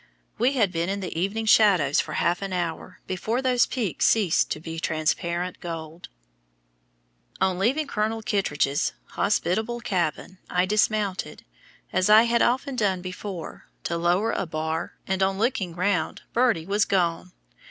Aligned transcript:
We 0.39 0.53
had 0.53 0.71
been 0.71 0.89
in 0.89 0.99
the 0.99 1.15
evening 1.15 1.45
shadows 1.45 1.99
for 2.01 2.13
half 2.13 2.41
an 2.41 2.53
hour 2.53 3.01
before 3.05 3.39
those 3.39 3.67
peaks 3.67 4.05
ceased 4.07 4.49
to 4.49 4.59
be 4.59 4.79
transparent 4.79 5.59
gold. 5.59 6.09
On 7.39 7.59
leaving 7.59 7.85
Colonel 7.85 8.23
Kittridge's 8.23 8.93
hospitable 9.09 9.79
cabin 9.79 10.39
I 10.49 10.65
dismounted, 10.65 11.45
as 11.93 12.09
I 12.09 12.23
had 12.23 12.41
often 12.41 12.75
done 12.75 13.03
before, 13.03 13.67
to 13.83 13.95
lower 13.95 14.31
a 14.31 14.47
bar, 14.47 14.93
and, 15.05 15.21
on 15.21 15.37
looking 15.37 15.75
round, 15.75 16.23
Birdie 16.33 16.65
was 16.65 16.83
gone! 16.83 17.31